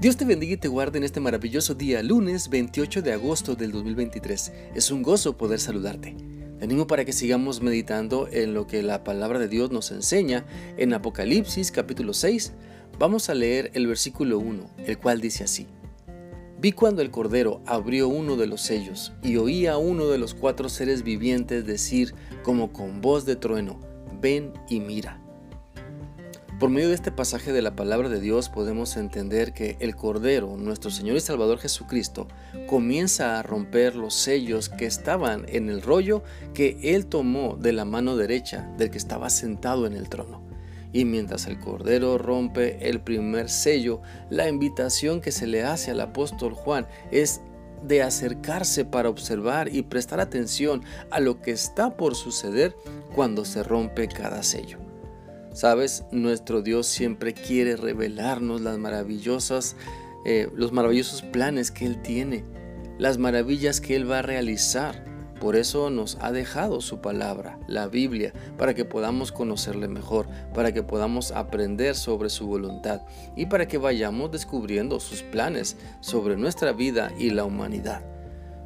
Dios 0.00 0.16
te 0.16 0.24
bendiga 0.24 0.54
y 0.54 0.56
te 0.56 0.68
guarde 0.68 0.96
en 0.96 1.04
este 1.04 1.20
maravilloso 1.20 1.74
día, 1.74 2.02
lunes 2.02 2.48
28 2.48 3.02
de 3.02 3.12
agosto 3.12 3.54
del 3.54 3.70
2023. 3.70 4.50
Es 4.74 4.90
un 4.90 5.02
gozo 5.02 5.36
poder 5.36 5.60
saludarte. 5.60 6.16
Te 6.58 6.64
animo 6.64 6.86
para 6.86 7.04
que 7.04 7.12
sigamos 7.12 7.60
meditando 7.60 8.26
en 8.32 8.54
lo 8.54 8.66
que 8.66 8.82
la 8.82 9.04
palabra 9.04 9.38
de 9.38 9.48
Dios 9.48 9.70
nos 9.70 9.90
enseña 9.90 10.46
en 10.78 10.94
Apocalipsis 10.94 11.70
capítulo 11.70 12.14
6. 12.14 12.54
Vamos 12.98 13.28
a 13.28 13.34
leer 13.34 13.72
el 13.74 13.86
versículo 13.86 14.38
1, 14.38 14.70
el 14.86 14.96
cual 14.96 15.20
dice 15.20 15.44
así. 15.44 15.66
Vi 16.58 16.72
cuando 16.72 17.02
el 17.02 17.10
Cordero 17.10 17.60
abrió 17.66 18.08
uno 18.08 18.36
de 18.36 18.46
los 18.46 18.62
sellos 18.62 19.12
y 19.22 19.36
oí 19.36 19.66
a 19.66 19.76
uno 19.76 20.06
de 20.06 20.16
los 20.16 20.32
cuatro 20.32 20.70
seres 20.70 21.02
vivientes 21.02 21.66
decir 21.66 22.14
como 22.42 22.72
con 22.72 23.02
voz 23.02 23.26
de 23.26 23.36
trueno, 23.36 23.78
ven 24.18 24.54
y 24.66 24.80
mira. 24.80 25.19
Por 26.60 26.68
medio 26.68 26.88
de 26.88 26.94
este 26.94 27.10
pasaje 27.10 27.54
de 27.54 27.62
la 27.62 27.74
palabra 27.74 28.10
de 28.10 28.20
Dios 28.20 28.50
podemos 28.50 28.98
entender 28.98 29.54
que 29.54 29.78
el 29.80 29.96
Cordero, 29.96 30.58
nuestro 30.58 30.90
Señor 30.90 31.16
y 31.16 31.20
Salvador 31.20 31.58
Jesucristo, 31.58 32.28
comienza 32.66 33.38
a 33.38 33.42
romper 33.42 33.96
los 33.96 34.12
sellos 34.12 34.68
que 34.68 34.84
estaban 34.84 35.46
en 35.48 35.70
el 35.70 35.80
rollo 35.80 36.22
que 36.52 36.76
Él 36.82 37.06
tomó 37.06 37.56
de 37.56 37.72
la 37.72 37.86
mano 37.86 38.14
derecha 38.14 38.70
del 38.76 38.90
que 38.90 38.98
estaba 38.98 39.30
sentado 39.30 39.86
en 39.86 39.94
el 39.94 40.10
trono. 40.10 40.42
Y 40.92 41.06
mientras 41.06 41.46
el 41.46 41.58
Cordero 41.58 42.18
rompe 42.18 42.90
el 42.90 43.00
primer 43.00 43.48
sello, 43.48 44.02
la 44.28 44.46
invitación 44.46 45.22
que 45.22 45.32
se 45.32 45.46
le 45.46 45.62
hace 45.62 45.92
al 45.92 46.00
apóstol 46.02 46.52
Juan 46.52 46.86
es 47.10 47.40
de 47.82 48.02
acercarse 48.02 48.84
para 48.84 49.08
observar 49.08 49.74
y 49.74 49.80
prestar 49.80 50.20
atención 50.20 50.82
a 51.10 51.20
lo 51.20 51.40
que 51.40 51.52
está 51.52 51.96
por 51.96 52.14
suceder 52.14 52.76
cuando 53.14 53.46
se 53.46 53.62
rompe 53.62 54.08
cada 54.08 54.42
sello. 54.42 54.89
Sabes, 55.60 56.04
nuestro 56.10 56.62
Dios 56.62 56.86
siempre 56.86 57.34
quiere 57.34 57.76
revelarnos 57.76 58.62
las 58.62 58.78
maravillosas, 58.78 59.76
eh, 60.24 60.48
los 60.54 60.72
maravillosos 60.72 61.20
planes 61.20 61.70
que 61.70 61.84
Él 61.84 62.00
tiene, 62.00 62.46
las 62.96 63.18
maravillas 63.18 63.82
que 63.82 63.94
Él 63.94 64.10
va 64.10 64.20
a 64.20 64.22
realizar. 64.22 65.04
Por 65.38 65.56
eso 65.56 65.90
nos 65.90 66.16
ha 66.22 66.32
dejado 66.32 66.80
su 66.80 67.02
palabra, 67.02 67.58
la 67.68 67.88
Biblia, 67.88 68.32
para 68.56 68.72
que 68.72 68.86
podamos 68.86 69.32
conocerle 69.32 69.86
mejor, 69.86 70.28
para 70.54 70.72
que 70.72 70.82
podamos 70.82 71.30
aprender 71.30 71.94
sobre 71.94 72.30
su 72.30 72.46
voluntad 72.46 73.02
y 73.36 73.44
para 73.44 73.68
que 73.68 73.76
vayamos 73.76 74.32
descubriendo 74.32 74.98
sus 74.98 75.22
planes 75.22 75.76
sobre 76.00 76.38
nuestra 76.38 76.72
vida 76.72 77.12
y 77.18 77.32
la 77.32 77.44
humanidad. 77.44 78.02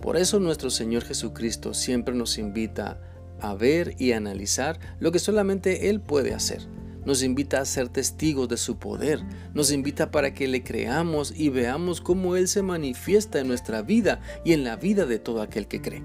Por 0.00 0.16
eso 0.16 0.38
nuestro 0.38 0.70
Señor 0.70 1.02
Jesucristo 1.02 1.74
siempre 1.74 2.14
nos 2.14 2.38
invita 2.38 3.00
a 3.40 3.56
ver 3.56 3.96
y 3.98 4.12
analizar 4.12 4.78
lo 5.00 5.10
que 5.10 5.18
solamente 5.18 5.90
Él 5.90 6.00
puede 6.00 6.32
hacer. 6.32 6.76
Nos 7.06 7.22
invita 7.22 7.60
a 7.60 7.64
ser 7.64 7.88
testigos 7.88 8.48
de 8.48 8.56
su 8.56 8.78
poder, 8.78 9.22
nos 9.54 9.72
invita 9.72 10.10
para 10.10 10.34
que 10.34 10.48
le 10.48 10.62
creamos 10.62 11.32
y 11.34 11.48
veamos 11.48 12.00
cómo 12.00 12.36
Él 12.36 12.48
se 12.48 12.62
manifiesta 12.62 13.38
en 13.40 13.48
nuestra 13.48 13.80
vida 13.80 14.20
y 14.44 14.52
en 14.52 14.64
la 14.64 14.76
vida 14.76 15.06
de 15.06 15.18
todo 15.18 15.40
aquel 15.40 15.68
que 15.68 15.80
cree. 15.80 16.02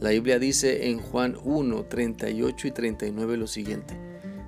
La 0.00 0.10
Biblia 0.10 0.38
dice 0.38 0.88
en 0.88 1.00
Juan 1.00 1.36
1, 1.42 1.86
38 1.86 2.68
y 2.68 2.70
39 2.70 3.36
lo 3.36 3.46
siguiente. 3.46 3.98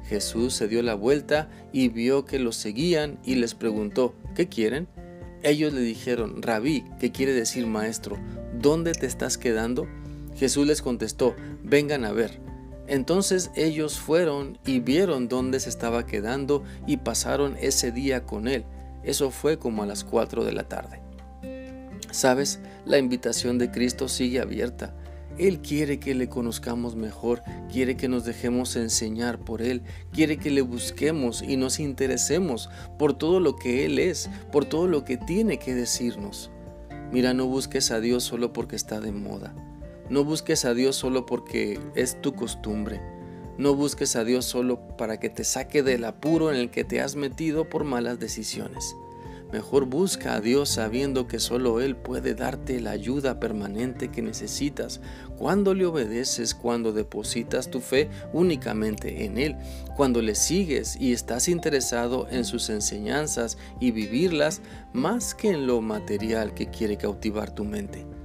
Jesús 0.09 0.55
se 0.55 0.69
dio 0.69 0.83
la 0.83 0.95
vuelta 0.95 1.49
y 1.73 1.89
vio 1.89 2.25
que 2.25 2.39
los 2.39 2.57
seguían 2.57 3.19
y 3.25 3.35
les 3.35 3.55
preguntó, 3.55 4.15
¿qué 4.35 4.49
quieren? 4.49 4.87
Ellos 5.43 5.73
le 5.73 5.81
dijeron, 5.81 6.43
Rabí, 6.43 6.85
¿qué 7.01 7.11
quiere 7.11 7.33
decir 7.33 7.67
maestro? 7.67 8.19
¿Dónde 8.61 8.93
te 8.93 9.07
estás 9.07 9.37
quedando? 9.37 9.89
Jesús 10.37 10.67
les 10.67 10.83
contestó, 10.83 11.35
vengan 11.65 12.05
a 12.05 12.13
ver. 12.13 12.41
Entonces 12.89 13.51
ellos 13.55 13.99
fueron 13.99 14.59
y 14.65 14.81
vieron 14.81 15.29
dónde 15.29 15.61
se 15.61 15.69
estaba 15.69 16.07
quedando 16.07 16.63
y 16.87 16.99
pasaron 16.99 17.57
ese 17.61 17.91
día 17.93 18.25
con 18.25 18.49
él. 18.49 18.65
Eso 19.03 19.31
fue 19.31 19.59
como 19.59 19.83
a 19.83 19.87
las 19.87 20.05
4 20.05 20.45
de 20.45 20.53
la 20.53 20.69
tarde. 20.69 21.01
Sabes, 22.11 22.61
la 22.85 22.99
invitación 22.99 23.59
de 23.59 23.71
Cristo 23.71 24.09
sigue 24.09 24.41
abierta. 24.41 24.95
Él 25.39 25.61
quiere 25.61 26.01
que 26.01 26.15
le 26.15 26.29
conozcamos 26.29 26.97
mejor, 26.97 27.43
quiere 27.71 27.97
que 27.97 28.09
nos 28.09 28.25
dejemos 28.25 28.75
enseñar 28.77 29.39
por 29.39 29.61
Él, 29.61 29.83
quiere 30.13 30.39
que 30.39 30.51
le 30.51 30.63
busquemos 30.63 31.43
y 31.43 31.59
nos 31.59 31.79
interesemos 31.79 32.71
por 32.99 33.13
todo 33.13 33.39
lo 33.39 33.57
que 33.57 33.85
Él 33.85 33.99
es, 33.99 34.31
por 34.51 34.65
todo 34.65 34.87
lo 34.87 35.05
que 35.05 35.19
tiene 35.19 35.59
que 35.59 35.75
decirnos. 35.75 36.51
Mira, 37.13 37.35
no 37.35 37.47
busques 37.47 37.91
a 37.91 38.01
Dios 38.01 38.25
solo 38.25 38.53
porque 38.53 38.77
está 38.77 39.01
de 39.01 39.13
moda. 39.13 39.55
No 40.09 40.23
busques 40.23 40.65
a 40.65 40.73
Dios 40.73 40.95
solo 40.95 41.27
porque 41.27 41.81
es 41.97 42.21
tu 42.23 42.35
costumbre. 42.35 43.01
No 43.59 43.75
busques 43.75 44.15
a 44.15 44.23
Dios 44.23 44.45
solo 44.45 44.79
para 44.97 45.19
que 45.19 45.31
te 45.31 45.43
saque 45.43 45.83
del 45.83 46.05
apuro 46.05 46.53
en 46.53 46.57
el 46.57 46.71
que 46.71 46.85
te 46.85 47.01
has 47.01 47.17
metido 47.17 47.69
por 47.69 47.83
malas 47.83 48.21
decisiones. 48.21 48.95
Mejor 49.53 49.87
busca 49.87 50.35
a 50.35 50.41
Dios 50.41 50.69
sabiendo 50.69 51.27
que 51.27 51.41
solo 51.41 51.81
Él 51.81 51.97
puede 51.97 52.35
darte 52.35 52.81
la 52.81 52.91
ayuda 52.91 53.41
permanente 53.41 54.09
que 54.09 54.23
necesitas 54.23 55.01
cuando 55.39 55.75
le 55.75 55.87
obedeces, 55.87 56.55
cuando 56.55 56.93
depositas 56.93 57.71
tu 57.71 57.81
fe 57.81 58.09
únicamente 58.33 59.25
en 59.25 59.39
Él, 59.39 59.57
cuando 59.97 60.23
le 60.23 60.35
sigues 60.35 60.97
y 61.01 61.13
estás 61.13 61.49
interesado 61.49 62.29
en 62.31 62.45
sus 62.45 62.71
enseñanzas 62.71 63.59
y 63.81 63.91
vivirlas 63.91 64.63
más 64.93 65.35
que 65.35 65.51
en 65.51 65.67
lo 65.67 65.81
material 65.81 66.55
que 66.55 66.71
quiere 66.71 66.97
cautivar 66.97 67.55
tu 67.55 67.65
mente. 67.65 68.16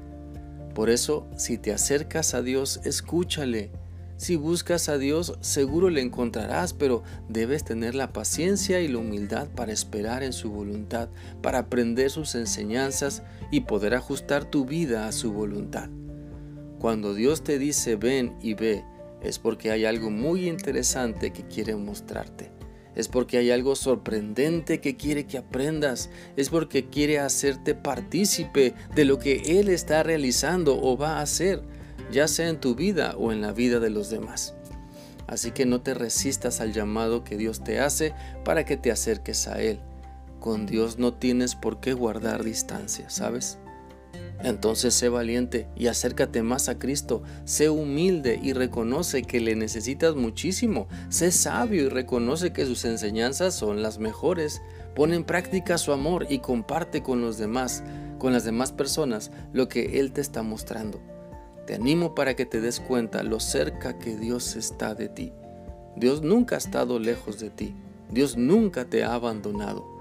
Por 0.73 0.89
eso, 0.89 1.27
si 1.37 1.57
te 1.57 1.73
acercas 1.73 2.33
a 2.33 2.41
Dios, 2.41 2.79
escúchale. 2.85 3.71
Si 4.17 4.35
buscas 4.35 4.87
a 4.87 4.97
Dios, 4.97 5.37
seguro 5.41 5.89
le 5.89 6.01
encontrarás, 6.01 6.73
pero 6.73 7.03
debes 7.27 7.63
tener 7.63 7.95
la 7.95 8.13
paciencia 8.13 8.79
y 8.79 8.87
la 8.87 8.99
humildad 8.99 9.47
para 9.49 9.73
esperar 9.73 10.21
en 10.21 10.31
su 10.31 10.51
voluntad, 10.51 11.09
para 11.41 11.59
aprender 11.59 12.11
sus 12.11 12.35
enseñanzas 12.35 13.23
y 13.49 13.61
poder 13.61 13.95
ajustar 13.95 14.45
tu 14.45 14.65
vida 14.65 15.07
a 15.07 15.11
su 15.11 15.33
voluntad. 15.33 15.89
Cuando 16.79 17.13
Dios 17.15 17.43
te 17.43 17.57
dice 17.57 17.95
ven 17.95 18.35
y 18.41 18.53
ve, 18.53 18.85
es 19.23 19.39
porque 19.39 19.71
hay 19.71 19.85
algo 19.85 20.11
muy 20.11 20.47
interesante 20.47 21.31
que 21.31 21.43
quiere 21.47 21.75
mostrarte 21.75 22.60
es 22.95 23.07
porque 23.07 23.37
hay 23.37 23.51
algo 23.51 23.75
sorprendente 23.75 24.81
que 24.81 24.97
quiere 24.97 25.25
que 25.25 25.37
aprendas, 25.37 26.09
es 26.35 26.49
porque 26.49 26.89
quiere 26.89 27.19
hacerte 27.19 27.75
partícipe 27.75 28.73
de 28.95 29.05
lo 29.05 29.19
que 29.19 29.59
Él 29.59 29.69
está 29.69 30.03
realizando 30.03 30.81
o 30.81 30.97
va 30.97 31.17
a 31.17 31.21
hacer, 31.21 31.63
ya 32.11 32.27
sea 32.27 32.49
en 32.49 32.59
tu 32.59 32.75
vida 32.75 33.15
o 33.17 33.31
en 33.31 33.41
la 33.41 33.53
vida 33.53 33.79
de 33.79 33.89
los 33.89 34.09
demás. 34.09 34.53
Así 35.27 35.51
que 35.51 35.65
no 35.65 35.81
te 35.81 35.93
resistas 35.93 36.59
al 36.59 36.73
llamado 36.73 37.23
que 37.23 37.37
Dios 37.37 37.63
te 37.63 37.79
hace 37.79 38.13
para 38.43 38.65
que 38.65 38.75
te 38.75 38.91
acerques 38.91 39.47
a 39.47 39.61
Él. 39.61 39.79
Con 40.41 40.65
Dios 40.65 40.97
no 40.97 41.13
tienes 41.13 41.55
por 41.55 41.79
qué 41.79 41.93
guardar 41.93 42.43
distancia, 42.43 43.09
¿sabes? 43.09 43.57
Entonces 44.43 44.95
sé 44.95 45.09
valiente 45.09 45.67
y 45.75 45.87
acércate 45.87 46.41
más 46.41 46.67
a 46.67 46.79
Cristo, 46.79 47.21
sé 47.45 47.69
humilde 47.69 48.39
y 48.41 48.53
reconoce 48.53 49.21
que 49.23 49.39
le 49.39 49.55
necesitas 49.55 50.15
muchísimo, 50.15 50.87
sé 51.09 51.31
sabio 51.31 51.83
y 51.83 51.89
reconoce 51.89 52.51
que 52.51 52.65
sus 52.65 52.85
enseñanzas 52.85 53.53
son 53.53 53.83
las 53.83 53.99
mejores, 53.99 54.61
pon 54.95 55.13
en 55.13 55.23
práctica 55.23 55.77
su 55.77 55.91
amor 55.91 56.25
y 56.29 56.39
comparte 56.39 57.03
con 57.03 57.21
los 57.21 57.37
demás, 57.37 57.83
con 58.17 58.33
las 58.33 58.43
demás 58.43 58.71
personas, 58.71 59.31
lo 59.53 59.67
que 59.67 59.99
Él 59.99 60.11
te 60.11 60.21
está 60.21 60.41
mostrando. 60.41 60.99
Te 61.67 61.75
animo 61.75 62.15
para 62.15 62.35
que 62.35 62.45
te 62.45 62.61
des 62.61 62.79
cuenta 62.79 63.21
lo 63.21 63.39
cerca 63.39 63.99
que 63.99 64.17
Dios 64.17 64.55
está 64.55 64.95
de 64.95 65.07
ti. 65.07 65.31
Dios 65.95 66.23
nunca 66.23 66.55
ha 66.55 66.57
estado 66.57 66.97
lejos 66.97 67.39
de 67.39 67.51
ti, 67.51 67.75
Dios 68.09 68.37
nunca 68.37 68.85
te 68.85 69.03
ha 69.03 69.13
abandonado. 69.13 70.00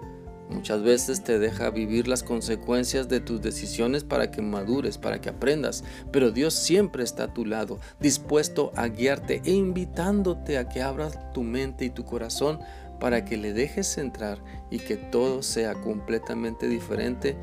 Muchas 0.51 0.83
veces 0.83 1.23
te 1.23 1.39
deja 1.39 1.71
vivir 1.71 2.09
las 2.09 2.25
consecuencias 2.25 3.09
de 3.09 3.21
tus 3.21 3.41
decisiones 3.41 4.03
para 4.03 4.33
que 4.33 4.43
madures, 4.43 4.99
para 4.99 5.21
que 5.21 5.29
aprendas, 5.29 5.85
pero 6.11 6.33
Dios 6.33 6.55
siempre 6.55 7.05
está 7.05 7.25
a 7.25 7.33
tu 7.33 7.47
lado, 7.47 7.79
dispuesto 8.01 8.73
a 8.75 8.89
guiarte 8.89 9.43
e 9.45 9.53
invitándote 9.53 10.59
a 10.59 10.69
que 10.69 10.83
abras 10.83 11.33
tu 11.33 11.45
mente 11.45 11.85
y 11.85 11.91
tu 11.91 12.05
corazón 12.05 12.59
para 12.99 13.25
que 13.25 13.37
le 13.37 13.53
dejes 13.53 13.97
entrar 13.97 14.43
y 14.71 14.81
que 14.81 14.97
todo 14.97 15.43
sea 15.43 15.75
completamente 15.75 16.69
diferente 16.69 17.37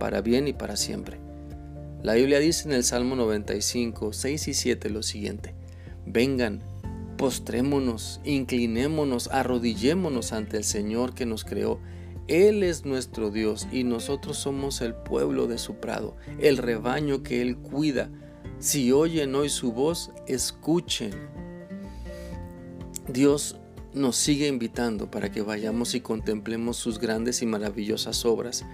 para 0.00 0.22
bien 0.22 0.48
y 0.48 0.54
para 0.54 0.76
siempre. 0.76 1.18
La 2.02 2.14
Biblia 2.14 2.38
dice 2.38 2.68
en 2.68 2.74
el 2.74 2.84
Salmo 2.84 3.14
95, 3.14 4.12
6 4.12 4.48
y 4.48 4.54
7 4.54 4.90
lo 4.90 5.02
siguiente, 5.02 5.54
vengan, 6.06 6.62
postrémonos, 7.16 8.20
inclinémonos, 8.24 9.28
arrodillémonos 9.28 10.32
ante 10.32 10.56
el 10.56 10.64
Señor 10.64 11.14
que 11.14 11.26
nos 11.26 11.44
creó 11.44 11.78
él 12.26 12.62
es 12.62 12.86
nuestro 12.86 13.30
Dios 13.30 13.68
y 13.70 13.84
nosotros 13.84 14.38
somos 14.38 14.80
el 14.80 14.94
pueblo 14.94 15.46
de 15.46 15.58
su 15.58 15.74
prado, 15.74 16.16
el 16.38 16.56
rebaño 16.56 17.22
que 17.22 17.42
Él 17.42 17.58
cuida. 17.58 18.10
Si 18.58 18.92
oyen 18.92 19.34
hoy 19.34 19.50
su 19.50 19.72
voz, 19.72 20.10
escuchen. 20.26 21.12
Dios 23.08 23.56
nos 23.92 24.16
sigue 24.16 24.48
invitando 24.48 25.10
para 25.10 25.30
que 25.30 25.42
vayamos 25.42 25.94
y 25.94 26.00
contemplemos 26.00 26.78
sus 26.78 26.98
grandes 26.98 27.42
y 27.42 27.46
maravillosas 27.46 28.24
obras 28.24 28.64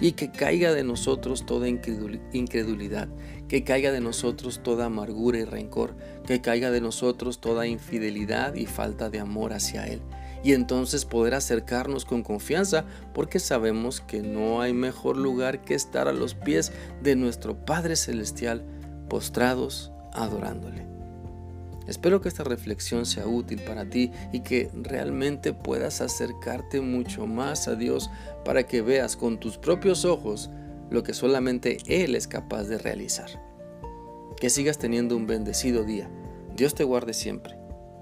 y 0.00 0.12
que 0.12 0.30
caiga 0.30 0.72
de 0.72 0.84
nosotros 0.84 1.44
toda 1.44 1.68
incredulidad, 1.68 3.08
que 3.48 3.64
caiga 3.64 3.90
de 3.90 4.00
nosotros 4.00 4.62
toda 4.62 4.86
amargura 4.86 5.38
y 5.40 5.44
rencor, 5.44 5.96
que 6.26 6.40
caiga 6.40 6.70
de 6.70 6.80
nosotros 6.80 7.40
toda 7.40 7.66
infidelidad 7.66 8.54
y 8.54 8.66
falta 8.66 9.10
de 9.10 9.18
amor 9.18 9.52
hacia 9.52 9.86
Él 9.88 10.00
y 10.42 10.52
entonces 10.52 11.04
poder 11.04 11.34
acercarnos 11.34 12.04
con 12.04 12.22
confianza 12.22 12.84
porque 13.14 13.38
sabemos 13.38 14.00
que 14.00 14.22
no 14.22 14.60
hay 14.60 14.72
mejor 14.72 15.16
lugar 15.16 15.62
que 15.62 15.74
estar 15.74 16.08
a 16.08 16.12
los 16.12 16.34
pies 16.34 16.72
de 17.02 17.16
nuestro 17.16 17.64
Padre 17.64 17.96
Celestial 17.96 18.64
postrados 19.08 19.92
adorándole. 20.12 20.86
Espero 21.86 22.20
que 22.20 22.28
esta 22.28 22.44
reflexión 22.44 23.04
sea 23.04 23.26
útil 23.26 23.60
para 23.62 23.84
ti 23.84 24.12
y 24.32 24.40
que 24.40 24.70
realmente 24.74 25.52
puedas 25.52 26.00
acercarte 26.00 26.80
mucho 26.80 27.26
más 27.26 27.66
a 27.66 27.74
Dios 27.74 28.10
para 28.44 28.62
que 28.64 28.80
veas 28.80 29.16
con 29.16 29.40
tus 29.40 29.58
propios 29.58 30.04
ojos 30.04 30.50
lo 30.90 31.02
que 31.02 31.14
solamente 31.14 31.78
Él 31.86 32.14
es 32.14 32.28
capaz 32.28 32.64
de 32.64 32.78
realizar. 32.78 33.30
Que 34.40 34.50
sigas 34.50 34.78
teniendo 34.78 35.16
un 35.16 35.26
bendecido 35.26 35.84
día. 35.84 36.08
Dios 36.56 36.74
te 36.74 36.84
guarde 36.84 37.12
siempre. 37.12 37.56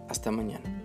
Hasta 0.08 0.30
mañana. 0.30 0.77